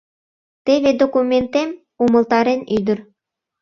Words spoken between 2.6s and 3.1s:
ӱдыр.